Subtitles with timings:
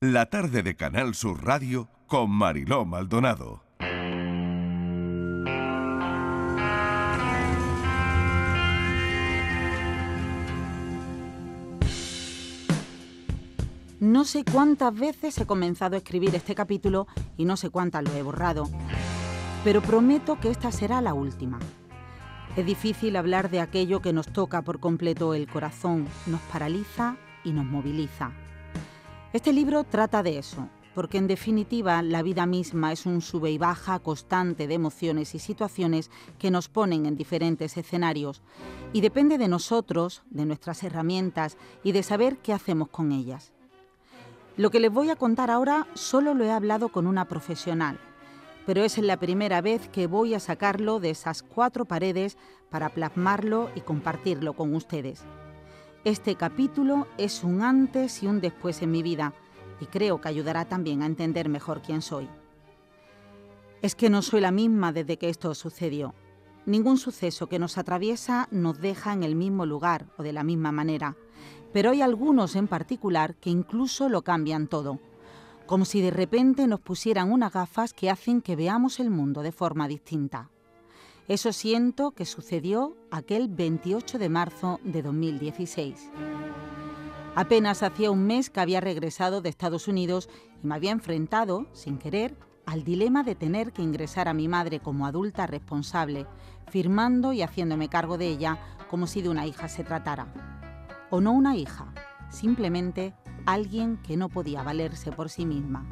[0.00, 3.64] La tarde de Canal Sur Radio con Mariló Maldonado.
[13.98, 18.12] No sé cuántas veces he comenzado a escribir este capítulo y no sé cuántas lo
[18.12, 18.70] he borrado,
[19.64, 21.58] pero prometo que esta será la última.
[22.56, 27.50] Es difícil hablar de aquello que nos toca por completo el corazón, nos paraliza y
[27.50, 28.30] nos moviliza.
[29.34, 33.58] Este libro trata de eso, porque en definitiva la vida misma es un sube y
[33.58, 38.40] baja constante de emociones y situaciones que nos ponen en diferentes escenarios
[38.94, 43.52] y depende de nosotros, de nuestras herramientas y de saber qué hacemos con ellas.
[44.56, 48.00] Lo que les voy a contar ahora solo lo he hablado con una profesional,
[48.64, 52.38] pero es la primera vez que voy a sacarlo de esas cuatro paredes
[52.70, 55.22] para plasmarlo y compartirlo con ustedes.
[56.04, 59.34] Este capítulo es un antes y un después en mi vida
[59.80, 62.28] y creo que ayudará también a entender mejor quién soy.
[63.82, 66.14] Es que no soy la misma desde que esto sucedió.
[66.66, 70.72] Ningún suceso que nos atraviesa nos deja en el mismo lugar o de la misma
[70.72, 71.16] manera
[71.72, 74.98] pero hay algunos en particular que incluso lo cambian todo,
[75.66, 79.52] como si de repente nos pusieran unas gafas que hacen que veamos el mundo de
[79.52, 80.50] forma distinta.
[81.28, 86.10] Eso siento que sucedió aquel 28 de marzo de 2016.
[87.34, 90.30] Apenas hacía un mes que había regresado de Estados Unidos
[90.62, 92.34] y me había enfrentado, sin querer,
[92.64, 96.26] al dilema de tener que ingresar a mi madre como adulta responsable,
[96.68, 100.32] firmando y haciéndome cargo de ella como si de una hija se tratara
[101.10, 101.92] o no una hija,
[102.30, 103.14] simplemente
[103.46, 105.86] alguien que no podía valerse por sí misma.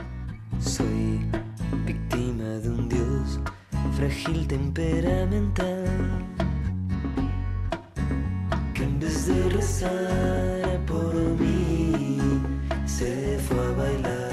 [0.60, 1.20] Soy
[1.86, 2.85] víctima de un
[3.96, 5.86] frágil temperamental
[8.74, 12.18] que en vez de rezar por mí
[12.84, 14.32] se fue a bailar,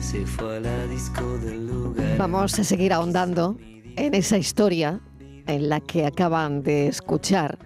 [0.00, 2.18] se fue a la disco del lugar.
[2.18, 3.56] Vamos a seguir ahondando
[3.94, 4.98] en esa historia
[5.46, 7.56] en la que acaban de escuchar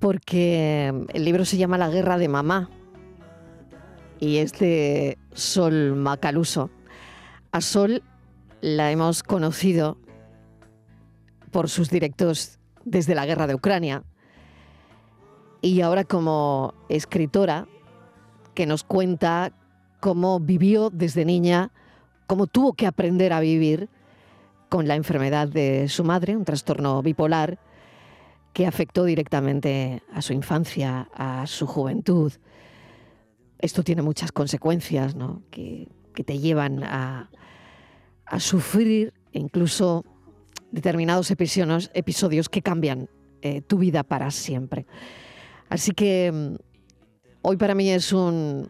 [0.00, 2.68] porque el libro se llama La guerra de mamá
[4.18, 6.68] y es de Sol Macaluso.
[7.52, 8.02] A Sol
[8.60, 9.98] la hemos conocido
[11.50, 14.04] por sus directos desde la guerra de Ucrania
[15.60, 17.66] y ahora como escritora
[18.54, 19.52] que nos cuenta
[20.00, 21.70] cómo vivió desde niña,
[22.26, 23.88] cómo tuvo que aprender a vivir
[24.68, 27.58] con la enfermedad de su madre, un trastorno bipolar,
[28.52, 32.32] que afectó directamente a su infancia, a su juventud.
[33.58, 35.42] Esto tiene muchas consecuencias ¿no?
[35.50, 35.88] que,
[36.24, 37.30] te llevan a,
[38.38, 40.04] sufrir incluso
[40.70, 43.08] determinados episodios, episodios que cambian
[43.42, 44.86] eh, tu vida para siempre.
[45.68, 46.54] Así que mm,
[47.42, 48.68] hoy para mí es un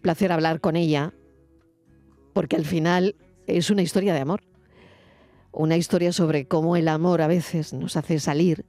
[0.00, 1.12] placer hablar con ella,
[2.32, 4.42] porque al final es una historia de amor.
[5.52, 8.64] Una historia sobre cómo el amor a veces nos hace salir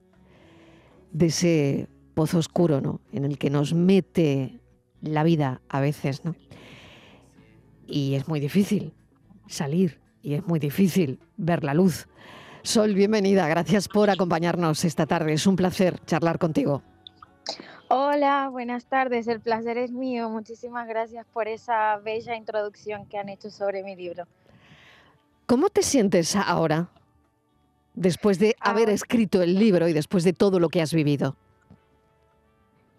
[1.11, 2.99] de ese pozo oscuro, ¿no?
[3.13, 4.59] En el que nos mete
[5.01, 6.35] la vida a veces, ¿no?
[7.87, 8.93] Y es muy difícil
[9.47, 12.07] salir y es muy difícil ver la luz.
[12.61, 13.47] Sol, bienvenida.
[13.47, 15.33] Gracias por acompañarnos esta tarde.
[15.33, 16.81] Es un placer charlar contigo.
[17.89, 19.27] Hola, buenas tardes.
[19.27, 20.29] El placer es mío.
[20.29, 24.25] Muchísimas gracias por esa bella introducción que han hecho sobre mi libro.
[25.45, 26.89] ¿Cómo te sientes ahora?
[27.93, 28.93] después de haber ah.
[28.93, 31.35] escrito el libro y después de todo lo que has vivido?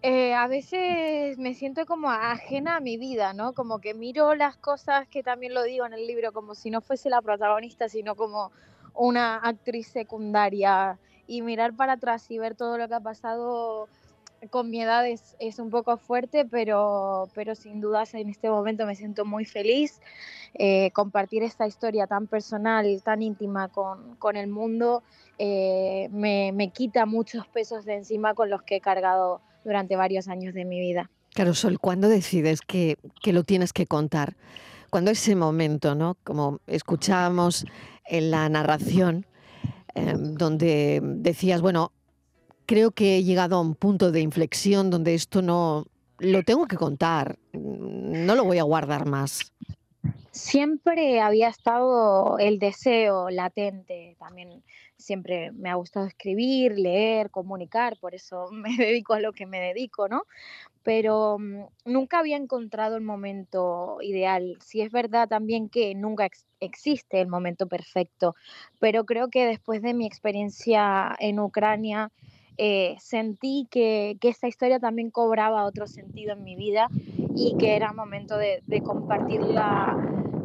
[0.07, 3.53] Eh, a veces me siento como ajena a mi vida, ¿no?
[3.53, 6.81] Como que miro las cosas que también lo digo en el libro, como si no
[6.81, 8.51] fuese la protagonista, sino como
[8.93, 10.99] una actriz secundaria.
[11.25, 13.89] Y mirar para atrás y ver todo lo que ha pasado
[14.51, 18.93] con mi edad es, un poco fuerte, pero, pero sin dudas en este momento me
[18.93, 20.01] siento muy feliz.
[20.53, 25.01] Eh, compartir esta historia tan personal, tan íntima con, el mundo,
[25.39, 30.53] eh, me, quita muchos pesos de encima con los que he cargado durante varios años
[30.53, 31.09] de mi vida.
[31.33, 34.37] Claro, Sol, ¿cuándo decides que, lo tienes que contar?
[34.89, 36.15] Cuando ese momento, ¿no?
[36.23, 37.65] Como escuchábamos
[38.05, 39.25] en la narración,
[39.95, 41.91] em, donde decías, bueno,
[42.65, 45.87] creo que he llegado a un punto de inflexión donde esto no
[46.19, 49.51] lo tengo que contar, no lo voy a guardar más.
[50.35, 54.65] Siempre había estado el deseo latente, también
[54.97, 59.61] siempre me ha gustado escribir, leer, comunicar, por eso me dedico a lo que me
[59.61, 60.23] dedico, ¿no?
[60.83, 64.57] Pero mm, nunca había encontrado el momento ideal.
[64.59, 66.27] Sí es verdad también que nunca
[66.59, 68.35] existe el momento perfecto,
[68.81, 72.11] pero creo que después de mi experiencia en Ucrania,
[72.57, 76.89] eh, sentí que, que esta historia también cobraba otro sentido en mi vida
[77.35, 79.95] y que era momento de, de compartirla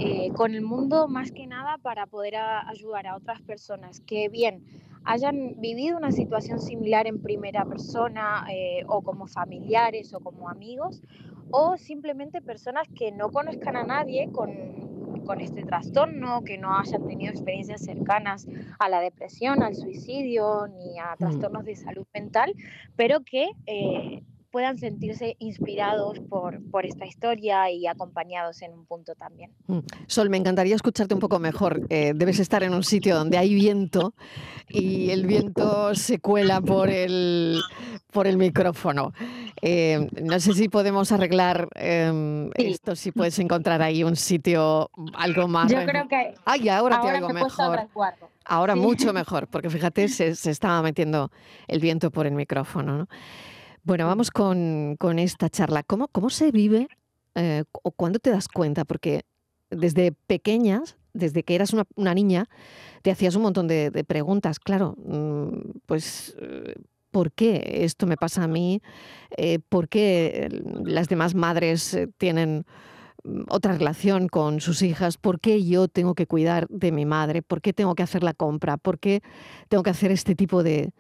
[0.00, 4.29] eh, con el mundo más que nada para poder a- ayudar a otras personas que
[4.29, 4.62] bien
[5.05, 11.02] hayan vivido una situación similar en primera persona eh, o como familiares o como amigos
[11.50, 14.50] o simplemente personas que no conozcan a nadie con,
[15.25, 18.47] con este trastorno, que no hayan tenido experiencias cercanas
[18.79, 22.55] a la depresión, al suicidio ni a trastornos de salud mental,
[22.97, 29.14] pero que eh, puedan sentirse inspirados por, por esta historia y acompañados en un punto
[29.14, 29.50] también.
[29.69, 29.79] Mm.
[30.06, 31.82] Sol, me encantaría escucharte un poco mejor.
[31.88, 34.14] Eh, debes estar en un sitio donde hay viento
[34.69, 37.61] y el viento se cuela por el,
[38.12, 39.12] por el micrófono.
[39.62, 42.67] Eh, no sé si podemos arreglar em, Sí.
[42.67, 45.70] esto, si puedes encontrar ahí un sitio algo más.
[45.70, 47.88] Yo re- creo que Ay, ahora, te ahora oigo me mejor.
[48.44, 48.81] Ahora Sí.
[48.81, 51.31] mucho mejor, porque fíjate, se, se estaba metiendo
[51.69, 52.99] el viento por el micrófono.
[52.99, 53.08] ¿no?
[53.82, 55.82] Bueno, vamos con, con esta charla.
[55.82, 56.88] ¿Cómo, cómo se vive
[57.35, 58.85] eh, o cuándo te das cuenta?
[58.85, 59.23] Porque
[59.71, 62.49] desde pequeñas, desde que eras una, niña,
[63.03, 64.59] te hacías un montón de, preguntas.
[64.61, 66.75] Claro, mm, pues, eh,
[67.11, 68.82] ¿por qué esto me pasa a mí?
[69.38, 70.49] Eh, ¿Por qué
[70.85, 72.67] las demás madres tienen
[73.25, 77.41] mm, otra relación con sus hijas, por qué yo tengo que cuidar de mi madre,
[77.41, 79.23] por qué tengo que hacer la compra, por qué
[79.71, 80.93] tengo que hacer este tipo de,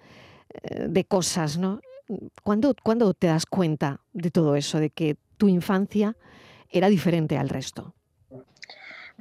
[0.88, 1.80] de cosas, ¿no?
[2.42, 6.16] ¿Cuándo, cuándo te das cuenta de todo eso, de que tu infancia
[6.68, 7.94] era diferente al resto?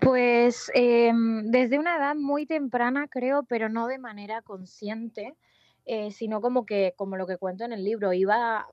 [0.02, 5.36] Pues em, desde una edad muy temprana, creo, pero no de manera consciente,
[5.86, 8.68] eh, sino como que, como lo que cuento en el libro, iba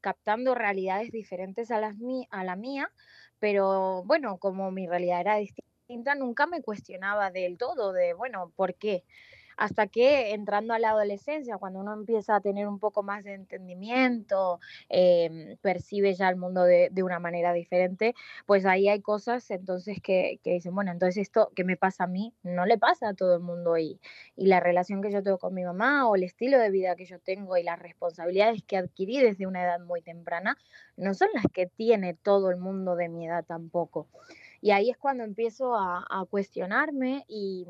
[0.00, 1.94] captando realidades diferentes a, las
[2.30, 2.90] a la mía,
[3.38, 8.74] pero bueno, como mi realidad era distinta, nunca me cuestionaba del todo de, bueno, ¿por
[8.74, 9.04] qué?
[9.62, 13.34] Hasta que entrando a la adolescencia, cuando uno empieza a tener un poco más de
[13.34, 19.48] entendimiento, em, percibe ya el mundo de, de una manera diferente, pues ahí hay cosas
[19.52, 23.10] entonces que, que dicen, bueno, entonces esto que me pasa a mí no le pasa
[23.10, 24.00] a todo el mundo y,
[24.34, 27.04] y la relación que yo tengo con mi mamá o el estilo de vida que
[27.04, 30.58] yo tengo y las responsabilidades que adquirí desde una edad muy temprana
[30.96, 34.08] no son las que tiene todo el mundo de mi edad tampoco.
[34.60, 37.64] Y ahí es cuando empiezo a, a cuestionarme y,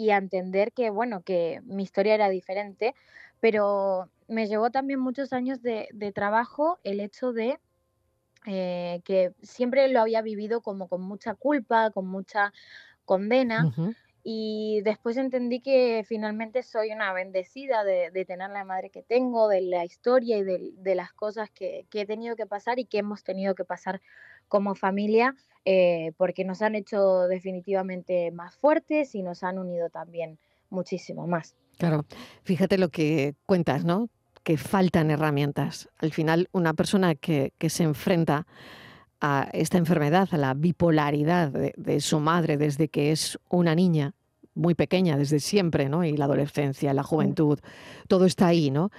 [0.00, 2.94] y a entender que, bueno, que mi historia era diferente,
[3.40, 7.58] pero me llevó también muchos años de, de trabajo el hecho de
[8.46, 12.52] eh, que siempre lo había vivido como con mucha culpa, con mucha
[13.04, 13.68] condena.
[14.22, 19.48] Y después entendí que finalmente soy una bendecida de, de tener la madre que tengo,
[19.48, 22.86] de la historia y de, de las cosas que, que he tenido que pasar y
[22.86, 24.00] que hemos tenido que pasar
[24.50, 30.38] como familia, eh, porque nos han hecho definitivamente más fuertes y nos han unido también
[30.68, 31.54] muchísimo más.
[31.78, 32.04] Claro,
[32.42, 34.10] fíjate lo que cuentas, ¿no?
[34.42, 35.88] Que faltan herramientas.
[35.98, 38.46] Al final, una persona que, que se enfrenta
[39.20, 44.14] a esta enfermedad, a la bipolaridad de, de su madre desde que es una niña
[44.54, 46.04] muy pequeña, desde siempre, ¿no?
[46.04, 47.60] Y la adolescencia, la juventud,
[48.08, 48.90] todo está ahí, ¿no?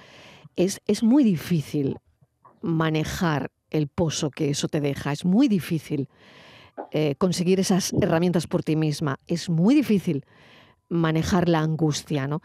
[0.56, 1.98] Es, es muy difícil
[2.62, 6.08] manejar el pozo que eso te deja, es muy difícil
[6.90, 10.24] eh, conseguir esas herramientas por ti misma, es muy difícil
[10.88, 12.42] manejar la angustia, ¿no?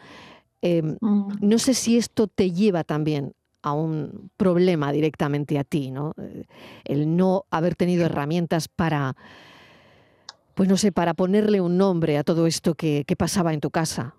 [0.62, 6.14] Em, no sé si esto te lleva también a un problema directamente a ti, ¿no?
[6.18, 6.46] Eh,
[6.86, 9.16] El no haber tenido herramientas para,
[10.56, 13.70] pues no sé, para ponerle un nombre a todo esto que, que pasaba en tu
[13.70, 14.16] casa.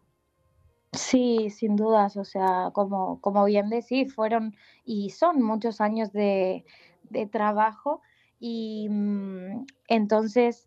[0.93, 6.65] Sí, sin dudas, o sea, como, como bien decís, fueron y son muchos años de,
[7.11, 8.01] de trabajo
[8.41, 10.67] y mm, entonces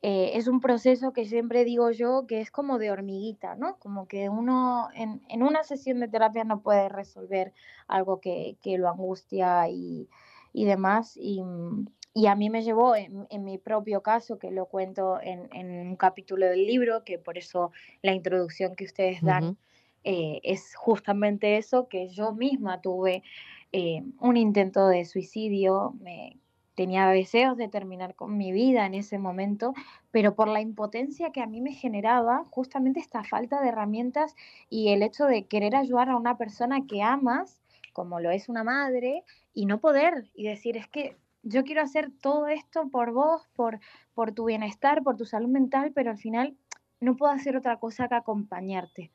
[0.00, 3.78] eh, es un proceso que siempre digo yo que es como de hormiguita, ¿no?
[3.78, 7.52] Como que uno en, en una sesión de terapia no puede resolver
[7.88, 10.08] algo que, que lo angustia y,
[10.52, 11.16] y demás.
[11.16, 15.20] Y, mm, y a mí me llevó, en, en mi propio caso, que lo cuento
[15.20, 19.56] en, en un capítulo del libro, que por eso la introducción que ustedes dan
[20.04, 23.22] eh, es justamente eso, que yo misma tuve
[23.72, 26.38] eh, un intento de suicidio, me,
[26.78, 29.74] tenía deseos de terminar con mi vida en ese momento,
[30.12, 34.36] pero por la impotencia que a mí me generaba justamente esta falta de herramientas
[34.70, 37.60] y el hecho de querer ayudar a una persona que amas,
[37.92, 42.12] como lo es una madre, y no poder, y decir, es que yo quiero hacer
[42.22, 43.80] todo esto por vos, por,
[44.14, 46.56] por tu bienestar, por tu salud mental, pero al final
[47.00, 49.10] no puedo hacer otra cosa que acompañarte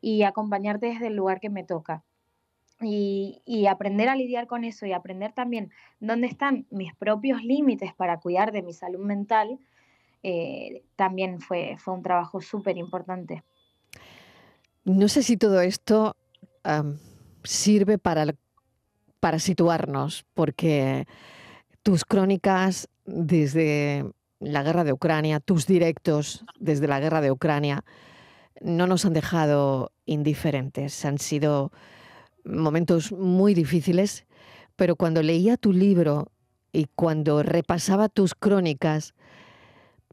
[0.00, 2.04] y acompañarte desde el lugar que me toca.
[2.80, 8.20] Y, aprender a lidiar con eso y aprender también dónde están mis propios límites para
[8.20, 9.58] cuidar de mi salud mental,
[10.22, 13.42] eh, también fue, fue un trabajo súper importante.
[14.84, 16.16] No sé si todo esto
[17.42, 18.26] sirve para,
[19.20, 21.06] para situarnos, porque
[21.82, 24.04] tus crónicas desde
[24.40, 27.84] la guerra de Ucrania, tus directos desde la guerra de Ucrania,
[28.60, 31.04] no nos han dejado indiferentes.
[31.04, 31.72] Han sido
[32.44, 34.26] momentos muy difíciles,
[34.76, 36.30] pero cuando leía tu libro
[36.72, 39.14] y cuando repasaba tus crónicas,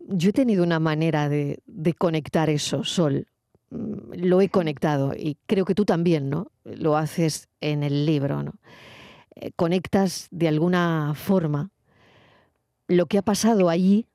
[0.08, 1.62] yo he tenido una manera de,
[1.98, 3.28] conectar eso, Sol.
[3.70, 6.52] Mm, lo he conectado y creo que tú también, ¿no?
[6.64, 8.54] Lo haces en el libro, ¿no?
[9.36, 11.72] Eh, conectas de alguna forma
[12.88, 14.08] lo que ha pasado allí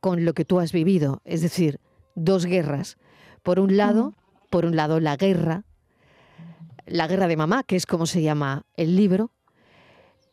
[0.00, 1.78] con lo que tú has vivido, es decir,
[2.14, 2.98] dos guerras.
[3.42, 4.14] Por un lado,
[4.50, 5.64] por un lado la guerra,
[6.86, 9.30] la guerra de mamá, que es como se llama el libro,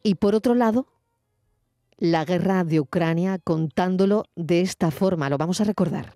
[0.03, 0.88] y por otro lado,
[1.98, 5.29] la guerra de Ucrania contándolo de esta forma.
[5.29, 6.15] Lo vamos a recordar.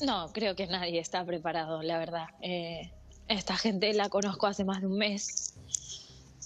[0.00, 2.26] No, creo que nadie está preparado, la verdad.
[2.40, 2.92] Eh,
[3.28, 5.54] esta gente la conozco hace más de un mes.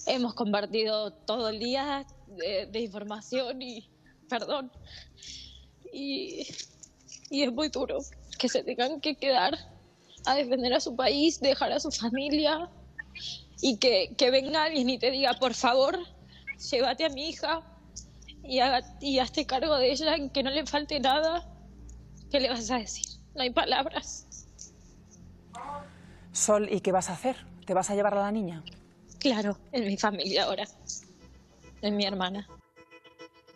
[0.07, 3.89] Hemos compartido todo el día de, información y,
[4.29, 4.73] perdón,
[5.93, 6.49] y,
[7.31, 7.99] y es muy duro
[8.39, 9.57] que se tengan que quedar
[10.27, 12.69] a defender a su país, dejar a su familia
[13.61, 15.99] y que, que venga alguien y te diga, por favor,
[16.71, 17.63] llévate a mi hija
[18.43, 21.49] y, haga, y hazte cargo de ella, que no le falte nada.
[22.31, 23.07] ¿Qué le vas a decir?
[23.35, 24.27] No hay palabras.
[26.33, 27.37] Sol, ¿y qué vas a hacer?
[27.65, 28.63] ¿Te vas a llevar a la niña?
[29.19, 30.65] Claro, en mi familia ahora.
[31.81, 32.47] En mi hermana.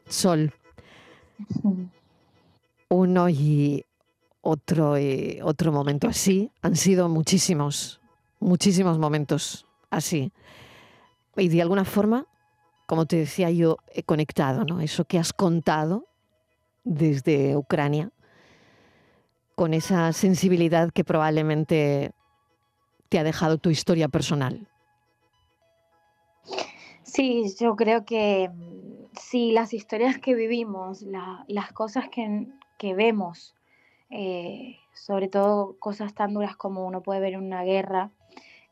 [0.08, 0.54] Sol.
[2.88, 3.84] Uno y
[4.40, 6.50] otro, y otro momento así.
[6.62, 8.00] Han sido muchísimos,
[8.40, 10.32] muchísimos momentos así.
[11.36, 12.26] Y de alguna forma
[12.88, 14.80] como te decía yo, he conectado, ¿no?
[14.80, 16.06] Eso que has contado
[16.84, 18.10] desde Ucrania,
[19.54, 22.12] con esa sensibilidad que probablemente
[23.10, 24.66] te ha dejado tu historia personal.
[27.02, 31.04] Sí, yo creo que mm, sí, las historias que vivimos,
[31.46, 33.54] las cosas que, vemos,
[34.08, 38.12] eh, sobre todo cosas tan duras como uno puede ver en una guerra,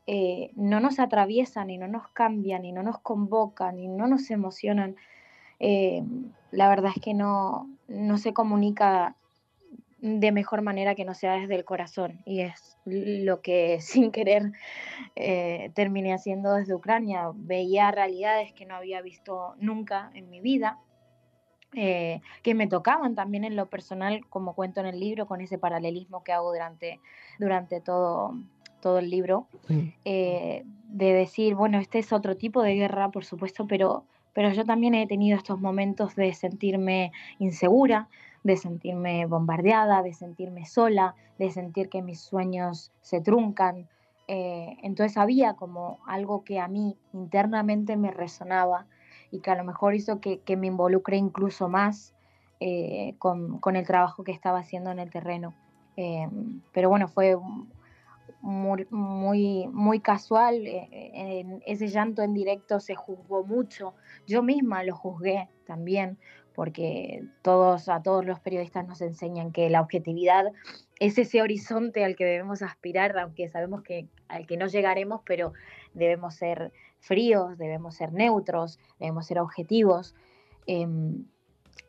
[0.09, 4.31] eh, no nos atraviesan y no nos cambian y no nos convocan y no nos
[4.31, 4.95] emocionan,
[5.59, 6.05] eh,
[6.53, 9.17] la verdad es que no, no se comunica
[10.01, 12.21] de mejor manera que no sea desde el corazón.
[12.25, 14.53] Y es lo que sin querer
[15.17, 17.33] eh, terminé haciendo desde Ucrania.
[17.35, 20.79] Veía realidades que no había visto nunca en mi vida,
[21.73, 26.25] que me tocaban también en lo personal, como cuento en el libro, con ese paralelismo
[26.25, 27.01] que hago durante,
[27.39, 28.35] durante todo,
[28.87, 29.49] todo el libro,
[30.05, 34.65] eh, de decir, bueno, este es otro tipo de guerra, por supuesto, pero, pero yo
[34.65, 38.09] también he tenido estos momentos de sentirme insegura,
[38.45, 43.89] de sentirme bombardeada, de sentirme sola, de sentir que mis sueños se truncan.
[44.29, 48.87] Eh, entonces había como algo que a mí internamente me resonaba
[49.33, 52.15] y que a lo mejor hizo que, me involucre incluso más
[52.61, 55.55] eh, con, con, el trabajo que estaba haciendo en el terreno.
[56.73, 57.37] pero bueno, fue
[58.47, 60.67] muy, muy, casual.
[60.67, 63.95] Eh, eh, ese llanto en directo se juzgó mucho.
[64.27, 66.17] Yo misma lo juzgué también,
[66.55, 70.53] porque todos, a todos los periodistas nos enseñan que la objetividad
[71.01, 75.53] es ese horizonte al que debemos aspirar, aunque sabemos que al que no llegaremos, pero
[75.93, 80.15] debemos ser fríos, debemos ser neutros, debemos ser objetivos.
[80.67, 81.27] Em,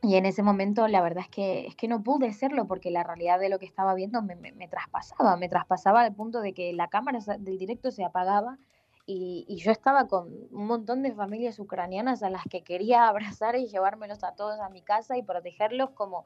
[0.02, 3.04] y en ese momento la verdad es que, es que no pude serlo porque la
[3.04, 6.74] realidad de lo que estaba viendo me, me, traspasaba, me traspasaba al punto de que
[6.74, 8.58] la cámara del directo se apagaba
[9.06, 13.56] y, y, yo estaba con un montón de familias ucranianas a las que quería abrazar
[13.56, 16.26] y llevármelos a todos a mi casa y protegerlos como,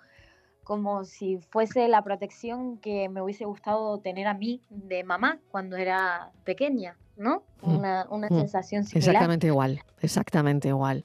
[0.63, 5.75] como si fuese la protección que me hubiese gustado tener a mí de mamá cuando
[5.75, 7.44] era pequeña, ¿no?
[7.62, 7.77] Mm.
[7.77, 8.39] Una, una mm.
[8.39, 9.10] sensación similar.
[9.10, 11.03] Exactamente igual, exactamente igual.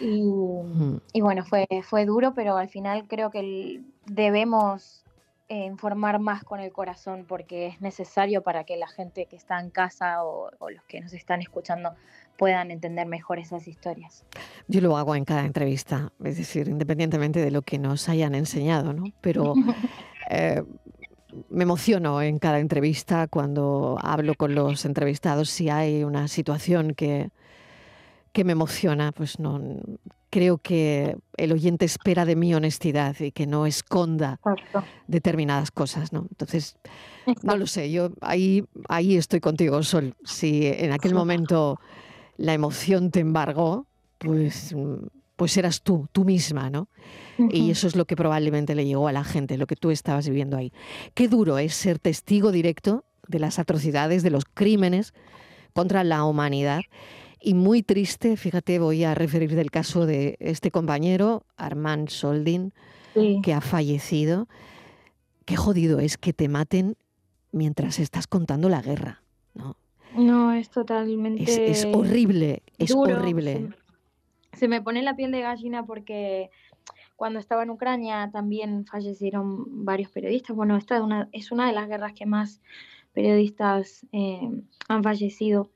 [0.00, 5.04] Y, bueno, fue, fue duro, pero al final creo que debemos
[5.48, 9.60] eh, informar más con el corazón porque es necesario para que la gente que está
[9.60, 11.94] en casa o, los que nos están escuchando
[12.36, 14.24] puedan entender mejor esas historias.
[14.68, 18.92] Yo lo hago en cada entrevista, es decir, independientemente de lo que nos hayan enseñado,
[18.92, 19.04] ¿no?
[19.20, 19.54] Pero
[20.30, 20.62] eh,
[21.50, 27.30] me emociono en cada entrevista cuando hablo con los entrevistados si hay una situación que,
[28.32, 29.60] que me emociona, pues no
[30.34, 34.40] creo que el oyente espera de mi honestidad y que no esconda
[35.06, 36.26] determinadas cosas, ¿no?
[36.28, 36.76] Entonces,
[37.44, 40.16] no lo sé, yo ahí, ahí estoy contigo, Sol.
[40.24, 41.78] Si en aquel momento
[42.36, 43.86] la emoción te embargó,
[44.18, 44.74] pues,
[45.36, 46.88] pues eras tú, tú misma, ¿no?
[47.50, 50.28] Y eso es lo que probablemente le llegó a la gente, lo que tú estabas
[50.28, 50.72] viviendo ahí.
[51.14, 55.12] Qué duro es ser testigo directo de las atrocidades, de los crímenes
[55.72, 56.82] contra la humanidad
[57.40, 62.72] Y muy triste, fíjate, voy a referir del caso de este compañero, Armand Soldin,
[63.14, 63.40] Sí.
[63.42, 64.48] que ha fallecido.
[65.44, 66.96] Qué jodido es que te maten
[67.52, 69.22] mientras estás contando la guerra,
[69.52, 69.76] ¿no?
[70.16, 73.16] No, es totalmente Es, es horrible, es duro.
[73.16, 73.68] horrible.
[74.52, 76.50] Se, se me pone la piel de gallina porque
[77.16, 80.54] cuando estaba en Ucrania también fallecieron varios periodistas.
[80.56, 82.60] Bueno, esta es una, es una de las guerras que más
[83.12, 84.50] periodistas eh,
[84.88, 85.70] han fallecido.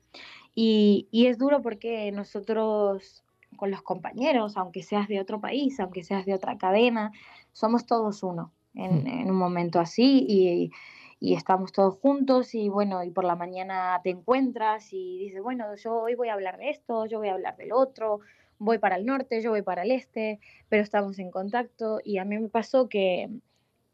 [0.55, 3.23] Y, y es duro porque nosotros
[3.55, 7.11] con los compañeros, aunque seas de otro país, aunque seas de otra cadena,
[7.51, 9.07] somos todos uno en, Mm.
[9.07, 10.71] en un momento así y, y
[11.21, 16.01] estamos todos juntos y bueno, y por la mañana te encuentras y dices, bueno, yo
[16.01, 18.21] hoy voy a hablar de esto, yo voy a hablar del otro,
[18.57, 22.25] voy para el norte, yo voy para el este, pero estamos en contacto y a
[22.25, 23.29] mí me pasó que,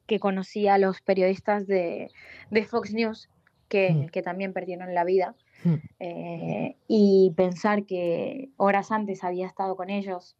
[0.05, 2.12] que conocí a los periodistas de,
[2.51, 3.29] de Fox News
[3.70, 4.05] que, Mm.
[4.08, 5.74] que también perdieron la vida Mm.
[6.00, 10.36] eh, y pensar que horas antes había estado con ellos,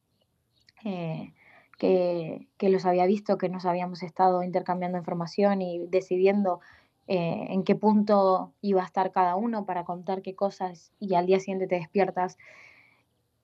[0.84, 1.34] eh,
[1.78, 6.60] que, que los había visto, que nos habíamos estado intercambiando información y decidiendo
[7.08, 11.28] eh, en qué punto iba a estar cada uno para contar qué cosas y al
[11.28, 12.38] día siguiente te despiertas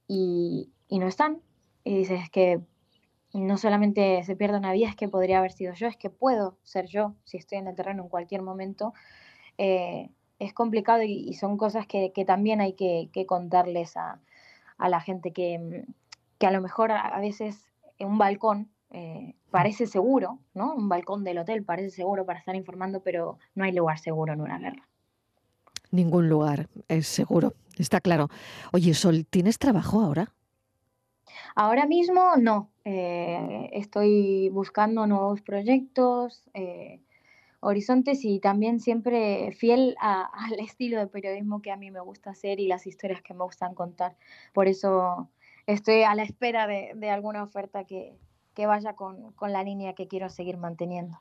[0.07, 1.41] y, y no están.
[1.83, 2.61] Y dices que
[3.33, 6.57] no solamente se pierde una vida, es que podría haber sido yo, es que puedo
[6.63, 8.93] ser yo si estoy en el terreno en cualquier momento.
[9.57, 10.09] Eh,
[10.39, 14.19] es complicado y, y son cosas que, que también hay que, que contarles a,
[14.77, 15.85] a la gente que,
[16.39, 17.70] que a lo mejor a veces
[18.01, 20.73] en un balcón eh, parece seguro, ¿no?
[20.75, 24.41] Un balcón del hotel parece seguro para estar informando, pero no hay lugar seguro en
[24.41, 24.87] una guerra.
[25.91, 28.29] Ningún lugar es seguro, está claro.
[28.71, 30.33] Oye, Sol, ¿tienes trabajo ahora?
[31.55, 37.01] Ahora mismo no, eh, estoy buscando nuevos proyectos, eh,
[37.59, 42.31] horizontes y también siempre fiel a- al estilo de periodismo que a mí me gusta
[42.31, 44.15] hacer y las historias que me gustan contar.
[44.53, 45.29] Por eso
[45.73, 48.17] estoy a la espera de, alguna oferta que,
[48.57, 51.19] vaya con, la línea que quiero seguir manteniendo.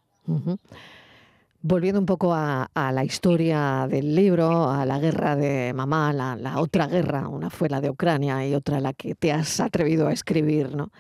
[1.62, 6.60] Volviendo un poco a, la historia del libro, a la guerra de mamá, la, la
[6.60, 10.12] otra guerra, una fue la de Ucrania y otra la que te has atrevido a
[10.12, 10.90] escribir, ¿no?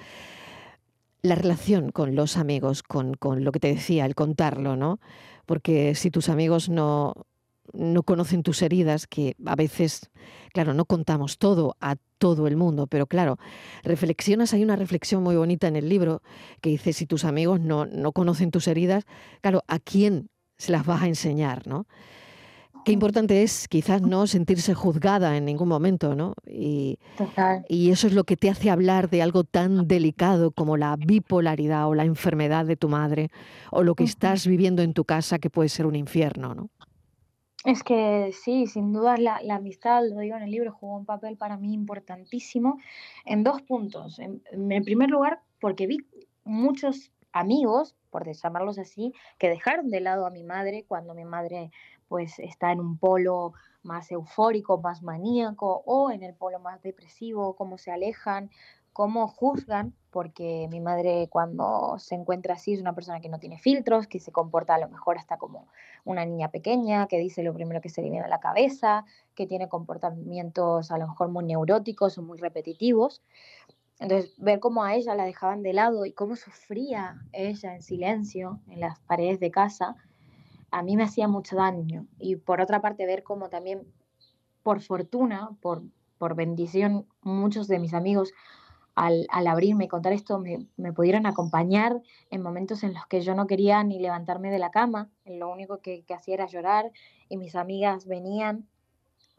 [1.22, 5.00] La relación con los amigos, con, con lo que te decía, el contarlo, ¿no?
[5.46, 7.14] Porque si tus amigos no,
[7.72, 10.10] no conocen tus heridas, que a veces,
[10.52, 13.38] claro, no contamos todo a todo el mundo, pero claro,
[13.82, 16.22] reflexionas, hay una reflexión muy bonita en el libro
[16.60, 19.04] que dice, si tus amigos no, no conocen tus heridas,
[19.40, 20.28] claro, ¿a quién
[20.58, 21.86] se las vas a enseñar, no?
[22.84, 26.34] Qué importante es quizás no sentirse juzgada en ningún momento, ¿no?
[26.46, 27.64] Y, Total.
[27.68, 31.88] y eso es lo que te hace hablar de algo tan delicado como la bipolaridad
[31.88, 33.30] o la enfermedad de tu madre
[33.70, 36.70] o lo que estás viviendo en tu casa que puede ser un infierno, ¿no?
[37.64, 41.36] Es que sí, sin duda la, amistad, lo digo en el libro, jugó un papel
[41.36, 42.78] para mí importantísimo
[43.26, 44.18] en dos puntos.
[44.18, 45.98] En, en primer lugar, porque vi
[46.44, 51.70] muchos amigos, por llamarlos así, que dejaron de lado a mi madre cuando mi madre
[52.08, 57.54] pues está en un polo más eufórico, más maníaco o en el polo más depresivo,
[57.56, 58.50] cómo se alejan,
[58.92, 63.58] cómo juzgan, porque mi madre cuando se encuentra así es una persona que no tiene
[63.58, 65.68] filtros, que se comporta a lo mejor hasta como
[66.04, 69.46] una niña pequeña, que dice lo primero que se le viene a la cabeza, que
[69.46, 73.22] tiene comportamientos a lo mejor muy neuróticos o muy repetitivos.
[74.00, 78.60] Entonces, ver cómo a ella la dejaban de lado y cómo sufría ella en silencio
[78.68, 79.94] en las paredes de casa,
[80.70, 82.06] a mí me hacía mucho daño.
[82.18, 83.86] Y por otra parte, ver cómo también,
[84.62, 85.82] por fortuna, por,
[86.16, 88.32] por bendición, muchos de mis amigos
[89.00, 93.34] al, abrirme y contar esto me, me pudieron acompañar en momentos en los que yo
[93.34, 96.92] no quería ni levantarme de la cama, lo único que, que hacía era llorar
[97.28, 98.68] y mis amigas venían,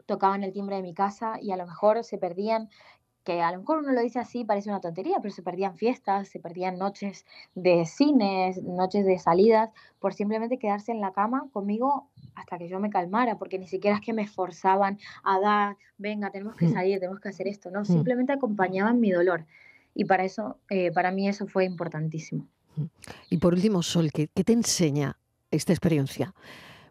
[0.06, 2.70] tocaban el timbre de mi casa y a lo mejor se perdían,
[3.24, 6.28] que a lo mejor uno lo dice así, parece una tontería, pero se perdían fiestas,
[6.28, 12.08] se perdían noches de cines, noches de salidas, por simplemente quedarse en la cama conmigo
[12.34, 16.30] hasta que yo me calmara, porque ni siquiera es que me esforzaban a dar, venga,
[16.30, 16.72] tenemos que Mm.
[16.72, 17.84] salir, tenemos que hacer esto, no, Mm.
[17.84, 19.46] simplemente acompañaban mi dolor.
[19.94, 22.46] Y para eso, eh, para mí eso fue importantísimo.
[23.28, 25.18] Y por último, Sol, ¿qué, qué te enseña
[25.50, 26.34] esta experiencia?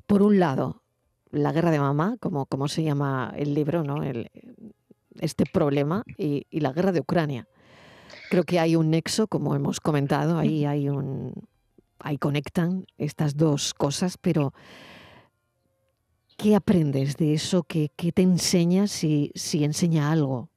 [0.05, 0.83] Por un lado,
[1.31, 4.03] la guerra de mamá, como, como se llama el libro, ¿no?
[4.03, 4.29] El-
[5.19, 7.47] este problema, y, y la guerra de Ucrania.
[8.29, 11.33] Creo que hay un nexo, como hemos comentado, ahí hay un.
[11.99, 14.53] Ahí conectan estas dos cosas, pero
[16.37, 17.61] ¿qué aprendes de eso?
[17.63, 20.49] ¿Qué, qué te enseña si, si enseña algo?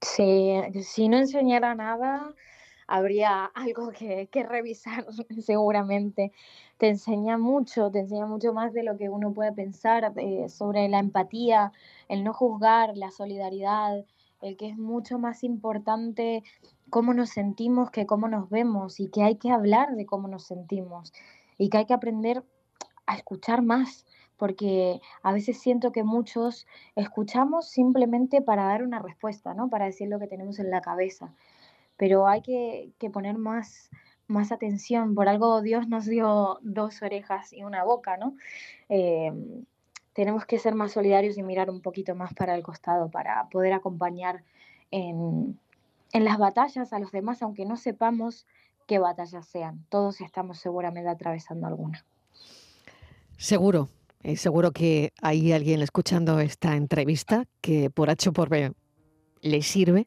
[0.00, 2.32] Si, si no enseñara nada,
[2.92, 5.06] habría algo que, revisar
[5.40, 6.30] seguramente.
[6.76, 10.90] Te enseña mucho, te enseña mucho más de lo que uno puede pensar eh, sobre
[10.90, 11.72] la empatía,
[12.10, 14.04] el no juzgar, la solidaridad,
[14.42, 16.42] el que es mucho más importante
[16.90, 20.44] cómo nos sentimos que cómo nos vemos y que hay que hablar de cómo nos
[20.44, 21.14] sentimos
[21.56, 22.44] y que hay que aprender
[23.06, 24.04] a escuchar más,
[24.36, 29.70] porque a veces siento que muchos escuchamos simplemente para dar una respuesta, ¿no?
[29.70, 31.32] Para decir lo que tenemos en la cabeza.
[31.96, 33.90] Pero hay que, poner más,
[34.26, 35.14] más atención.
[35.14, 38.36] Por algo Dios nos dio dos orejas y una boca, ¿no?
[38.88, 39.64] Em,
[40.12, 43.72] tenemos que ser más solidarios y mirar un poquito más para el costado para poder
[43.72, 44.42] acompañar
[44.90, 45.58] en,
[46.12, 48.46] en las batallas a los demás, aunque no sepamos
[48.86, 49.84] qué batallas sean.
[49.88, 52.04] Todos estamos seguramente atravesando alguna.
[53.36, 53.88] Seguro,
[54.22, 58.72] y seguro que hay alguien escuchando esta entrevista que por H o por B
[59.40, 60.06] le sirve,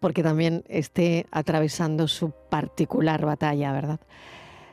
[0.00, 4.00] porque también esté atravesando su particular batalla, ¿verdad?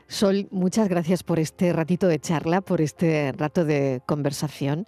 [0.08, 4.88] Sol, muchas gracias por este ratito de charla, por este rato de conversación.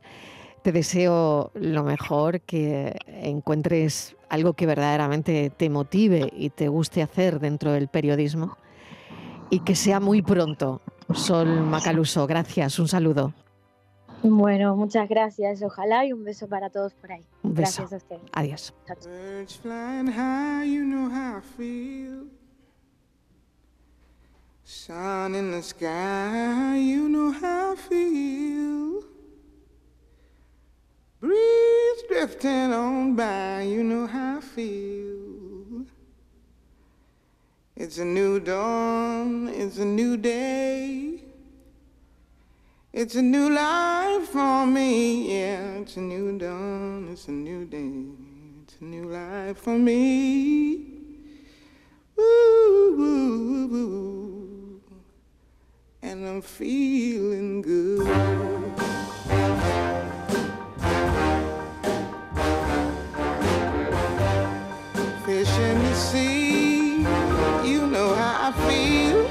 [0.62, 7.40] Te deseo lo mejor, que encuentres algo que verdaderamente te motive y te guste hacer
[7.40, 8.58] dentro del periodismo
[9.50, 10.82] y que sea muy pronto.
[11.14, 13.34] Sol Macaluso, gracias, un saludo.
[14.24, 17.26] Bueno, muchas gracias, ojalá y un beso para todos por ahí.
[17.44, 17.84] Un beso.
[17.84, 18.18] Gracias a usted.
[18.34, 18.74] Adiós.
[24.70, 29.02] Sun in the sky, you know how I feel.
[31.22, 35.86] Breeze drifting on by, you know how I feel.
[37.78, 41.17] It's a new dawn, it's a new day.
[43.00, 45.82] It's a new life for me, yeah.
[45.82, 47.94] It's a new dawn, it's a new day.
[48.64, 50.78] It's a new life for me.
[52.18, 54.82] Ooh, ooh, ooh,
[56.02, 58.08] and I'm feeling good.
[65.24, 67.06] Fish in the sea,
[67.64, 69.30] you know how I feel.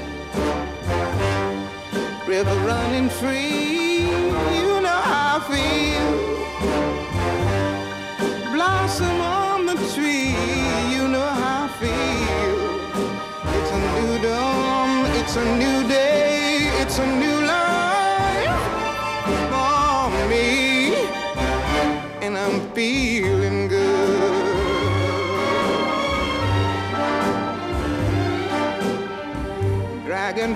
[2.27, 3.56] River running free,